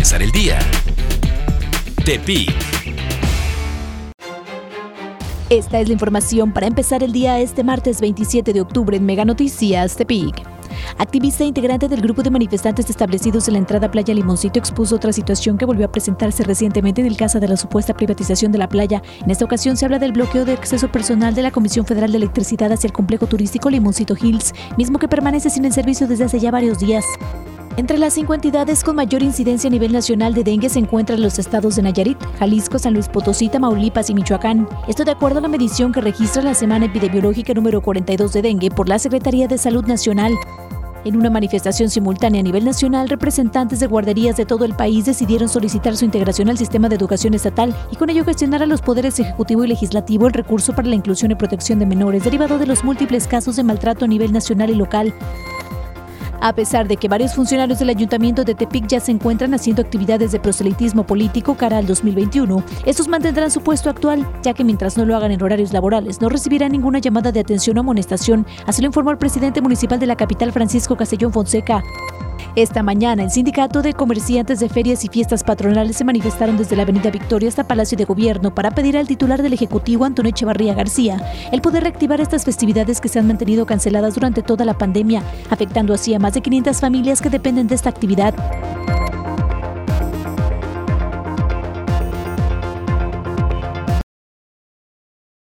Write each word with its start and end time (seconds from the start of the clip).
empezar 0.00 0.22
el 0.22 0.32
día. 0.32 0.58
Tepic. 2.06 2.50
Esta 5.50 5.78
es 5.78 5.88
la 5.88 5.92
información 5.92 6.54
para 6.54 6.66
empezar 6.66 7.02
el 7.02 7.12
día 7.12 7.38
este 7.38 7.64
martes 7.64 8.00
27 8.00 8.54
de 8.54 8.62
octubre 8.62 8.96
en 8.96 9.04
Mega 9.04 9.26
Noticias 9.26 9.96
Tepic. 9.96 10.42
Activista 10.96 11.44
e 11.44 11.48
integrante 11.48 11.86
del 11.86 12.00
grupo 12.00 12.22
de 12.22 12.30
manifestantes 12.30 12.88
establecidos 12.88 13.46
en 13.48 13.54
la 13.54 13.58
entrada 13.58 13.90
Playa 13.90 14.14
Limoncito 14.14 14.58
expuso 14.58 14.96
otra 14.96 15.12
situación 15.12 15.58
que 15.58 15.66
volvió 15.66 15.84
a 15.84 15.92
presentarse 15.92 16.44
recientemente 16.44 17.02
en 17.02 17.06
el 17.06 17.18
caso 17.18 17.38
de 17.38 17.48
la 17.48 17.58
supuesta 17.58 17.92
privatización 17.92 18.52
de 18.52 18.58
la 18.58 18.70
playa. 18.70 19.02
En 19.22 19.30
esta 19.30 19.44
ocasión 19.44 19.76
se 19.76 19.84
habla 19.84 19.98
del 19.98 20.12
bloqueo 20.12 20.46
de 20.46 20.54
acceso 20.54 20.90
personal 20.90 21.34
de 21.34 21.42
la 21.42 21.50
Comisión 21.50 21.84
Federal 21.84 22.10
de 22.10 22.16
Electricidad 22.16 22.72
hacia 22.72 22.88
el 22.88 22.94
complejo 22.94 23.26
turístico 23.26 23.68
Limoncito 23.68 24.14
Hills, 24.18 24.54
mismo 24.78 24.98
que 24.98 25.08
permanece 25.08 25.50
sin 25.50 25.66
el 25.66 25.74
servicio 25.74 26.06
desde 26.06 26.24
hace 26.24 26.40
ya 26.40 26.50
varios 26.50 26.78
días. 26.78 27.04
Entre 27.76 27.98
las 27.98 28.14
cinco 28.14 28.34
entidades 28.34 28.82
con 28.82 28.96
mayor 28.96 29.22
incidencia 29.22 29.68
a 29.68 29.70
nivel 29.70 29.92
nacional 29.92 30.34
de 30.34 30.44
dengue 30.44 30.68
se 30.68 30.80
encuentran 30.80 31.22
los 31.22 31.38
estados 31.38 31.76
de 31.76 31.82
Nayarit, 31.82 32.18
Jalisco, 32.38 32.78
San 32.78 32.94
Luis 32.94 33.08
Potosí, 33.08 33.48
Tamaulipas 33.48 34.10
y 34.10 34.14
Michoacán. 34.14 34.68
Esto 34.88 35.04
de 35.04 35.12
acuerdo 35.12 35.38
a 35.38 35.42
la 35.42 35.48
medición 35.48 35.92
que 35.92 36.00
registra 36.00 36.42
la 36.42 36.54
Semana 36.54 36.86
Epidemiológica 36.86 37.54
número 37.54 37.80
42 37.80 38.32
de 38.32 38.42
dengue 38.42 38.70
por 38.70 38.88
la 38.88 38.98
Secretaría 38.98 39.46
de 39.46 39.56
Salud 39.56 39.84
Nacional. 39.86 40.34
En 41.04 41.16
una 41.16 41.30
manifestación 41.30 41.88
simultánea 41.88 42.40
a 42.40 42.44
nivel 42.44 42.64
nacional, 42.64 43.08
representantes 43.08 43.80
de 43.80 43.86
guarderías 43.86 44.36
de 44.36 44.44
todo 44.44 44.66
el 44.66 44.74
país 44.74 45.06
decidieron 45.06 45.48
solicitar 45.48 45.96
su 45.96 46.04
integración 46.04 46.50
al 46.50 46.58
sistema 46.58 46.90
de 46.90 46.96
educación 46.96 47.32
estatal 47.32 47.74
y 47.90 47.96
con 47.96 48.10
ello 48.10 48.24
gestionar 48.24 48.62
a 48.62 48.66
los 48.66 48.82
poderes 48.82 49.18
ejecutivo 49.18 49.64
y 49.64 49.68
legislativo 49.68 50.26
el 50.26 50.34
recurso 50.34 50.74
para 50.74 50.88
la 50.88 50.96
inclusión 50.96 51.30
y 51.30 51.36
protección 51.36 51.78
de 51.78 51.86
menores 51.86 52.24
derivado 52.24 52.58
de 52.58 52.66
los 52.66 52.84
múltiples 52.84 53.26
casos 53.26 53.56
de 53.56 53.62
maltrato 53.62 54.04
a 54.04 54.08
nivel 54.08 54.32
nacional 54.32 54.68
y 54.68 54.74
local. 54.74 55.14
A 56.40 56.54
pesar 56.54 56.88
de 56.88 56.96
que 56.96 57.08
varios 57.08 57.34
funcionarios 57.34 57.78
del 57.78 57.90
Ayuntamiento 57.90 58.44
de 58.44 58.54
Tepic 58.54 58.86
ya 58.86 58.98
se 58.98 59.12
encuentran 59.12 59.52
haciendo 59.52 59.82
actividades 59.82 60.32
de 60.32 60.40
proselitismo 60.40 61.04
político 61.04 61.54
cara 61.54 61.76
al 61.76 61.86
2021, 61.86 62.64
estos 62.86 63.08
mantendrán 63.08 63.50
su 63.50 63.60
puesto 63.60 63.90
actual, 63.90 64.26
ya 64.42 64.54
que 64.54 64.64
mientras 64.64 64.96
no 64.96 65.04
lo 65.04 65.14
hagan 65.14 65.32
en 65.32 65.42
horarios 65.42 65.74
laborales, 65.74 66.20
no 66.22 66.30
recibirán 66.30 66.72
ninguna 66.72 66.98
llamada 66.98 67.30
de 67.30 67.40
atención 67.40 67.76
o 67.76 67.80
amonestación, 67.80 68.46
así 68.66 68.80
lo 68.80 68.86
informó 68.86 69.10
el 69.10 69.18
presidente 69.18 69.60
municipal 69.60 70.00
de 70.00 70.06
la 70.06 70.16
capital, 70.16 70.50
Francisco 70.50 70.96
Castellón 70.96 71.32
Fonseca. 71.32 71.82
Esta 72.56 72.82
mañana, 72.82 73.22
el 73.22 73.30
Sindicato 73.30 73.82
de 73.82 73.92
Comerciantes 73.92 74.60
de 74.60 74.68
Ferias 74.68 75.04
y 75.04 75.08
Fiestas 75.08 75.44
Patronales 75.44 75.96
se 75.96 76.04
manifestaron 76.04 76.56
desde 76.56 76.76
la 76.76 76.82
Avenida 76.82 77.10
Victoria 77.10 77.48
hasta 77.48 77.64
Palacio 77.64 77.96
de 77.96 78.04
Gobierno 78.04 78.54
para 78.54 78.70
pedir 78.70 78.96
al 78.96 79.06
titular 79.06 79.42
del 79.42 79.52
Ejecutivo, 79.52 80.04
Antonio 80.04 80.30
Echevarría 80.30 80.74
García, 80.74 81.18
el 81.52 81.60
poder 81.60 81.84
reactivar 81.84 82.20
estas 82.20 82.44
festividades 82.44 83.00
que 83.00 83.08
se 83.08 83.18
han 83.18 83.26
mantenido 83.26 83.66
canceladas 83.66 84.14
durante 84.14 84.42
toda 84.42 84.64
la 84.64 84.76
pandemia, 84.76 85.22
afectando 85.50 85.94
así 85.94 86.14
a 86.14 86.18
más 86.18 86.34
de 86.34 86.40
500 86.40 86.80
familias 86.80 87.20
que 87.20 87.30
dependen 87.30 87.68
de 87.68 87.74
esta 87.74 87.90
actividad. 87.90 88.34